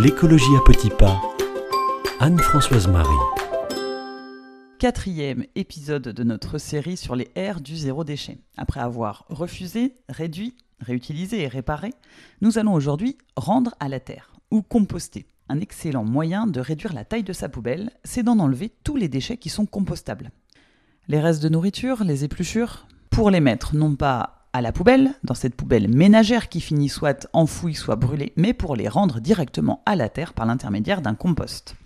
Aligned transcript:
L'écologie 0.00 0.54
à 0.56 0.60
petits 0.64 0.90
pas. 0.90 1.20
Anne-Françoise 2.20 2.86
Marie. 2.86 3.08
Quatrième 4.78 5.44
épisode 5.56 6.04
de 6.04 6.22
notre 6.22 6.58
série 6.58 6.96
sur 6.96 7.16
les 7.16 7.32
aires 7.34 7.60
du 7.60 7.76
zéro 7.76 8.04
déchet. 8.04 8.38
Après 8.56 8.78
avoir 8.78 9.24
refusé, 9.28 9.94
réduit, 10.08 10.54
réutilisé 10.78 11.42
et 11.42 11.48
réparé, 11.48 11.92
nous 12.42 12.58
allons 12.58 12.74
aujourd'hui 12.74 13.18
rendre 13.34 13.74
à 13.80 13.88
la 13.88 13.98
terre 13.98 14.30
ou 14.52 14.62
composter. 14.62 15.26
Un 15.48 15.58
excellent 15.58 16.04
moyen 16.04 16.46
de 16.46 16.60
réduire 16.60 16.92
la 16.92 17.04
taille 17.04 17.24
de 17.24 17.32
sa 17.32 17.48
poubelle, 17.48 17.90
c'est 18.04 18.22
d'en 18.22 18.38
enlever 18.38 18.70
tous 18.84 18.94
les 18.94 19.08
déchets 19.08 19.36
qui 19.36 19.48
sont 19.48 19.66
compostables. 19.66 20.30
Les 21.08 21.18
restes 21.18 21.42
de 21.42 21.48
nourriture, 21.48 22.04
les 22.04 22.22
épluchures, 22.22 22.86
pour 23.10 23.30
les 23.30 23.40
mettre 23.40 23.74
non 23.74 23.96
pas 23.96 24.37
à 24.52 24.62
la 24.62 24.72
poubelle, 24.72 25.12
dans 25.24 25.34
cette 25.34 25.54
poubelle 25.54 25.88
ménagère 25.88 26.48
qui 26.48 26.60
finit 26.60 26.88
soit 26.88 27.28
enfouie, 27.32 27.74
soit 27.74 27.96
brûlée, 27.96 28.32
mais 28.36 28.54
pour 28.54 28.76
les 28.76 28.88
rendre 28.88 29.20
directement 29.20 29.82
à 29.86 29.94
la 29.94 30.08
terre 30.08 30.32
par 30.32 30.46
l'intermédiaire 30.46 31.02
d'un 31.02 31.14
compost. 31.14 31.76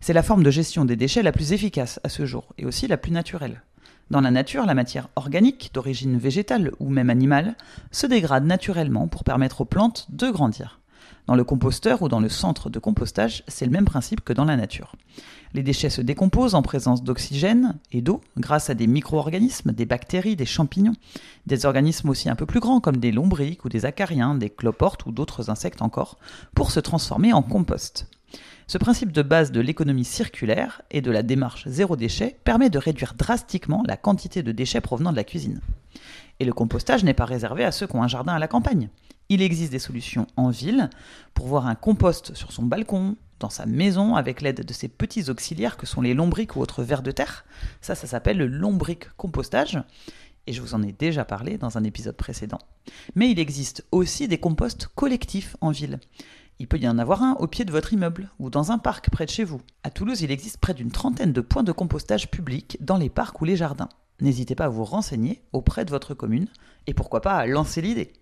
C'est 0.00 0.12
la 0.12 0.22
forme 0.22 0.42
de 0.42 0.50
gestion 0.50 0.84
des 0.84 0.96
déchets 0.96 1.22
la 1.22 1.32
plus 1.32 1.52
efficace 1.52 1.98
à 2.04 2.08
ce 2.08 2.26
jour, 2.26 2.52
et 2.58 2.66
aussi 2.66 2.86
la 2.86 2.98
plus 2.98 3.12
naturelle. 3.12 3.62
Dans 4.10 4.20
la 4.20 4.30
nature, 4.30 4.66
la 4.66 4.74
matière 4.74 5.08
organique, 5.16 5.70
d'origine 5.74 6.18
végétale 6.18 6.70
ou 6.78 6.90
même 6.90 7.10
animale, 7.10 7.56
se 7.90 8.06
dégrade 8.06 8.44
naturellement 8.44 9.08
pour 9.08 9.24
permettre 9.24 9.62
aux 9.62 9.64
plantes 9.64 10.06
de 10.10 10.30
grandir. 10.30 10.80
Dans 11.26 11.34
le 11.34 11.42
composteur 11.42 12.02
ou 12.02 12.08
dans 12.08 12.20
le 12.20 12.28
centre 12.28 12.70
de 12.70 12.78
compostage, 12.78 13.42
c'est 13.48 13.64
le 13.64 13.72
même 13.72 13.84
principe 13.84 14.20
que 14.20 14.32
dans 14.32 14.44
la 14.44 14.56
nature. 14.56 14.94
Les 15.56 15.62
déchets 15.62 15.88
se 15.88 16.02
décomposent 16.02 16.54
en 16.54 16.60
présence 16.60 17.02
d'oxygène 17.02 17.78
et 17.90 18.02
d'eau 18.02 18.20
grâce 18.36 18.68
à 18.68 18.74
des 18.74 18.86
micro-organismes, 18.86 19.72
des 19.72 19.86
bactéries, 19.86 20.36
des 20.36 20.44
champignons, 20.44 20.92
des 21.46 21.64
organismes 21.64 22.10
aussi 22.10 22.28
un 22.28 22.34
peu 22.34 22.44
plus 22.44 22.60
grands 22.60 22.80
comme 22.80 22.98
des 22.98 23.10
lombriques 23.10 23.64
ou 23.64 23.70
des 23.70 23.86
acariens, 23.86 24.34
des 24.34 24.50
cloportes 24.50 25.06
ou 25.06 25.12
d'autres 25.12 25.48
insectes 25.48 25.80
encore, 25.80 26.18
pour 26.54 26.70
se 26.70 26.78
transformer 26.78 27.32
en 27.32 27.40
compost. 27.40 28.06
Ce 28.66 28.76
principe 28.76 29.12
de 29.12 29.22
base 29.22 29.50
de 29.50 29.60
l'économie 29.60 30.04
circulaire 30.04 30.82
et 30.90 31.00
de 31.00 31.10
la 31.10 31.22
démarche 31.22 31.66
zéro 31.66 31.96
déchet 31.96 32.36
permet 32.44 32.68
de 32.68 32.78
réduire 32.78 33.14
drastiquement 33.14 33.82
la 33.86 33.96
quantité 33.96 34.42
de 34.42 34.52
déchets 34.52 34.82
provenant 34.82 35.10
de 35.10 35.16
la 35.16 35.24
cuisine. 35.24 35.62
Et 36.38 36.44
le 36.44 36.52
compostage 36.52 37.02
n'est 37.02 37.14
pas 37.14 37.24
réservé 37.24 37.64
à 37.64 37.72
ceux 37.72 37.86
qui 37.86 37.96
ont 37.96 38.02
un 38.02 38.08
jardin 38.08 38.34
à 38.34 38.38
la 38.38 38.46
campagne. 38.46 38.90
Il 39.30 39.40
existe 39.40 39.72
des 39.72 39.78
solutions 39.78 40.26
en 40.36 40.50
ville 40.50 40.90
pour 41.32 41.46
voir 41.46 41.66
un 41.66 41.74
compost 41.74 42.34
sur 42.34 42.52
son 42.52 42.64
balcon, 42.64 43.16
dans 43.40 43.50
sa 43.50 43.66
maison, 43.66 44.16
avec 44.16 44.40
l'aide 44.40 44.64
de 44.64 44.72
ces 44.72 44.88
petits 44.88 45.30
auxiliaires 45.30 45.76
que 45.76 45.86
sont 45.86 46.00
les 46.00 46.14
lombriques 46.14 46.56
ou 46.56 46.60
autres 46.60 46.82
vers 46.82 47.02
de 47.02 47.10
terre. 47.10 47.44
Ça, 47.80 47.94
ça 47.94 48.06
s'appelle 48.06 48.38
le 48.38 48.46
lombric 48.46 49.10
compostage. 49.16 49.78
Et 50.46 50.52
je 50.52 50.62
vous 50.62 50.74
en 50.74 50.82
ai 50.82 50.92
déjà 50.92 51.24
parlé 51.24 51.58
dans 51.58 51.76
un 51.76 51.84
épisode 51.84 52.16
précédent. 52.16 52.58
Mais 53.14 53.30
il 53.30 53.38
existe 53.38 53.84
aussi 53.90 54.28
des 54.28 54.38
composts 54.38 54.86
collectifs 54.94 55.56
en 55.60 55.70
ville. 55.70 55.98
Il 56.58 56.68
peut 56.68 56.78
y 56.78 56.88
en 56.88 56.98
avoir 56.98 57.22
un 57.22 57.34
au 57.34 57.46
pied 57.46 57.64
de 57.64 57.72
votre 57.72 57.92
immeuble 57.92 58.30
ou 58.38 58.48
dans 58.48 58.72
un 58.72 58.78
parc 58.78 59.10
près 59.10 59.26
de 59.26 59.30
chez 59.30 59.44
vous. 59.44 59.60
À 59.82 59.90
Toulouse, 59.90 60.22
il 60.22 60.30
existe 60.30 60.58
près 60.58 60.72
d'une 60.72 60.90
trentaine 60.90 61.32
de 61.32 61.40
points 61.40 61.64
de 61.64 61.72
compostage 61.72 62.30
publics 62.30 62.78
dans 62.80 62.96
les 62.96 63.10
parcs 63.10 63.40
ou 63.40 63.44
les 63.44 63.56
jardins. 63.56 63.90
N'hésitez 64.20 64.54
pas 64.54 64.66
à 64.66 64.70
vous 64.70 64.84
renseigner 64.84 65.42
auprès 65.52 65.84
de 65.84 65.90
votre 65.90 66.14
commune 66.14 66.48
et 66.86 66.94
pourquoi 66.94 67.20
pas 67.20 67.34
à 67.34 67.46
lancer 67.46 67.82
l'idée. 67.82 68.12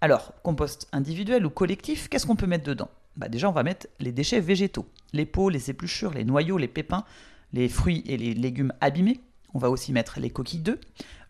Alors, 0.00 0.32
compost 0.42 0.88
individuel 0.92 1.46
ou 1.46 1.50
collectif, 1.50 2.08
qu'est-ce 2.08 2.26
qu'on 2.26 2.36
peut 2.36 2.46
mettre 2.46 2.64
dedans? 2.64 2.90
Bah 3.16 3.28
Déjà, 3.28 3.48
on 3.48 3.52
va 3.52 3.62
mettre 3.62 3.86
les 4.00 4.12
déchets 4.12 4.40
végétaux, 4.40 4.86
les 5.12 5.26
peaux, 5.26 5.48
les 5.48 5.70
épluchures, 5.70 6.12
les 6.12 6.24
noyaux, 6.24 6.58
les 6.58 6.68
pépins, 6.68 7.04
les 7.52 7.68
fruits 7.68 8.02
et 8.06 8.16
les 8.16 8.34
légumes 8.34 8.72
abîmés. 8.80 9.20
On 9.54 9.58
va 9.58 9.70
aussi 9.70 9.92
mettre 9.92 10.20
les 10.20 10.30
coquilles 10.30 10.60
d'œufs, 10.60 10.80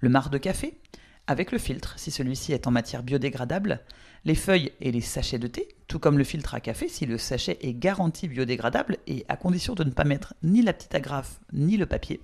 le 0.00 0.08
marc 0.08 0.30
de 0.30 0.38
café, 0.38 0.78
avec 1.26 1.52
le 1.52 1.58
filtre, 1.58 1.98
si 1.98 2.10
celui-ci 2.10 2.52
est 2.52 2.66
en 2.66 2.70
matière 2.70 3.02
biodégradable, 3.02 3.80
les 4.24 4.34
feuilles 4.34 4.72
et 4.80 4.92
les 4.92 5.00
sachets 5.00 5.38
de 5.38 5.46
thé, 5.46 5.68
tout 5.88 5.98
comme 5.98 6.18
le 6.18 6.24
filtre 6.24 6.54
à 6.54 6.60
café 6.60 6.88
si 6.88 7.06
le 7.06 7.18
sachet 7.18 7.58
est 7.62 7.74
garanti 7.74 8.28
biodégradable 8.28 8.98
et 9.06 9.24
à 9.28 9.36
condition 9.36 9.74
de 9.74 9.84
ne 9.84 9.90
pas 9.90 10.04
mettre 10.04 10.34
ni 10.42 10.62
la 10.62 10.72
petite 10.72 10.94
agrafe 10.94 11.40
ni 11.52 11.76
le 11.76 11.86
papier 11.86 12.20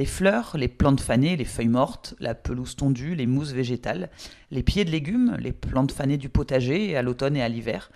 les 0.00 0.06
fleurs, 0.06 0.56
les 0.56 0.68
plantes 0.68 1.00
fanées, 1.00 1.36
les 1.36 1.44
feuilles 1.44 1.68
mortes, 1.68 2.14
la 2.20 2.34
pelouse 2.34 2.76
tondue, 2.76 3.14
les 3.14 3.26
mousses 3.26 3.52
végétales, 3.52 4.08
les 4.50 4.62
pieds 4.62 4.86
de 4.86 4.90
légumes, 4.90 5.36
les 5.38 5.52
plantes 5.52 5.92
fanées 5.92 6.16
du 6.16 6.28
potager 6.28 6.96
à 6.96 7.02
l'automne 7.02 7.36
et 7.36 7.42
à 7.42 7.48
l'hiver. 7.50 7.90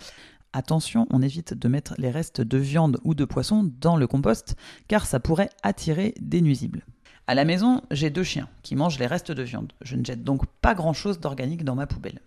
Attention, 0.57 1.09
on 1.11 1.21
évite 1.21 1.53
de 1.53 1.67
mettre 1.67 1.95
les 1.99 2.13
restes 2.13 2.41
de 2.41 2.59
viande 2.59 3.01
ou 3.03 3.15
de 3.15 3.25
poisson 3.25 3.69
dans 3.81 3.97
le 3.97 4.07
compost 4.07 4.55
car 4.87 5.05
ça 5.05 5.19
pourrait 5.19 5.51
attirer 5.65 6.15
des 6.21 6.41
nuisibles. 6.41 6.87
À 7.27 7.35
la 7.35 7.45
maison, 7.45 7.83
j'ai 7.91 8.09
deux 8.09 8.23
chiens 8.23 8.49
qui 8.63 8.77
mangent 8.77 9.01
les 9.01 9.09
restes 9.09 9.33
de 9.33 9.43
viande. 9.43 9.73
Je 9.81 9.97
ne 9.97 10.05
jette 10.05 10.23
donc 10.23 10.47
pas 10.63 10.77
grand-chose 10.77 11.19
d'organique 11.19 11.65
dans 11.65 11.75
ma 11.75 11.89
poubelle. 11.89 12.21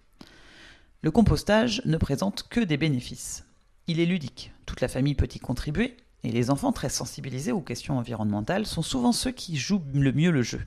Le 1.04 1.10
compostage 1.10 1.82
ne 1.86 1.96
présente 1.96 2.44
que 2.50 2.60
des 2.60 2.76
bénéfices. 2.76 3.46
Il 3.88 4.02
est 4.02 4.06
ludique, 4.06 4.52
toute 4.66 4.82
la 4.82 4.90
famille 4.90 5.16
peut 5.16 5.30
y 5.34 5.40
contribuer, 5.40 5.96
et 6.26 6.32
les 6.32 6.50
enfants 6.50 6.74
très 6.74 6.90
sensibilisés 6.90 7.54
aux 7.54 7.62
questions 7.62 7.98
environnementales 7.98 8.66
sont 8.66 8.82
souvent 8.82 9.14
ceux 9.14 9.32
qui 9.32 9.56
jouent 9.56 9.86
le 9.94 10.12
mieux 10.12 10.32
le 10.32 10.42
jeu. 10.42 10.60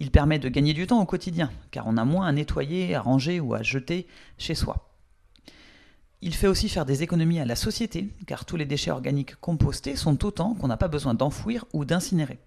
Il 0.00 0.10
permet 0.10 0.38
de 0.38 0.50
gagner 0.50 0.74
du 0.74 0.86
temps 0.86 1.00
au 1.00 1.06
quotidien, 1.06 1.50
car 1.70 1.86
on 1.86 1.96
a 1.96 2.04
moins 2.04 2.26
à 2.26 2.32
nettoyer, 2.32 2.94
à 2.94 3.00
ranger 3.00 3.40
ou 3.40 3.54
à 3.54 3.62
jeter 3.62 4.06
chez 4.36 4.54
soi. 4.54 4.93
Il 6.26 6.34
fait 6.34 6.46
aussi 6.46 6.70
faire 6.70 6.86
des 6.86 7.02
économies 7.02 7.38
à 7.38 7.44
la 7.44 7.54
société, 7.54 8.08
car 8.26 8.46
tous 8.46 8.56
les 8.56 8.64
déchets 8.64 8.90
organiques 8.90 9.36
compostés 9.42 9.94
sont 9.94 10.24
autant 10.24 10.54
qu'on 10.54 10.68
n'a 10.68 10.78
pas 10.78 10.88
besoin 10.88 11.12
d'enfouir 11.12 11.66
ou 11.74 11.84
d'incinérer. 11.84 12.38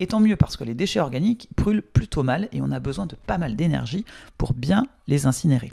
Et 0.00 0.06
tant 0.06 0.20
mieux 0.20 0.36
parce 0.36 0.58
que 0.58 0.64
les 0.64 0.74
déchets 0.74 1.00
organiques 1.00 1.48
brûlent 1.56 1.80
plutôt 1.80 2.22
mal 2.22 2.50
et 2.52 2.60
on 2.60 2.70
a 2.70 2.78
besoin 2.78 3.06
de 3.06 3.16
pas 3.16 3.38
mal 3.38 3.56
d'énergie 3.56 4.04
pour 4.36 4.52
bien 4.52 4.86
les 5.06 5.24
incinérer. 5.24 5.72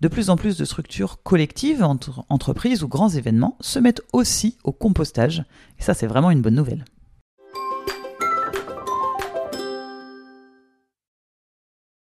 De 0.00 0.08
plus 0.08 0.30
en 0.30 0.36
plus 0.36 0.56
de 0.56 0.64
structures 0.64 1.22
collectives, 1.22 1.84
entre 1.84 2.24
entreprises 2.28 2.82
ou 2.82 2.88
grands 2.88 3.10
événements, 3.10 3.56
se 3.60 3.78
mettent 3.78 4.02
aussi 4.12 4.58
au 4.64 4.72
compostage, 4.72 5.44
et 5.78 5.84
ça 5.84 5.94
c'est 5.94 6.08
vraiment 6.08 6.32
une 6.32 6.42
bonne 6.42 6.56
nouvelle. 6.56 6.84